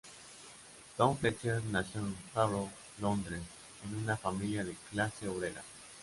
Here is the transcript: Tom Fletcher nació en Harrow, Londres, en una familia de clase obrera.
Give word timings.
Tom 0.97 1.15
Fletcher 1.15 1.61
nació 1.69 2.01
en 2.01 2.17
Harrow, 2.33 2.71
Londres, 3.01 3.39
en 3.85 3.97
una 4.03 4.17
familia 4.17 4.63
de 4.63 4.73
clase 4.89 5.27
obrera. 5.27 5.61